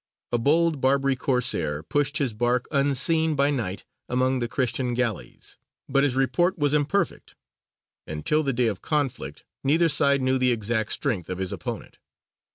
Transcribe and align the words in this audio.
A 0.31 0.39
bold 0.39 0.81
Barbary 0.81 1.15
Corsair 1.15 1.83
pushed 1.83 2.17
his 2.17 2.33
bark 2.33 2.67
unseen 2.71 3.35
by 3.35 3.51
night 3.51 3.85
among 4.09 4.39
the 4.39 4.47
Christian 4.47 4.95
galleys, 4.95 5.57
but 5.87 6.01
his 6.03 6.15
report 6.15 6.57
was 6.57 6.73
imperfect, 6.73 7.35
and 8.07 8.25
till 8.25 8.41
the 8.41 8.51
day 8.51 8.65
of 8.65 8.81
conflict 8.81 9.45
neither 9.63 9.89
side 9.89 10.19
knew 10.23 10.39
the 10.39 10.51
exact 10.51 10.91
strength 10.91 11.29
of 11.29 11.37
his 11.37 11.53
opponent. 11.53 11.99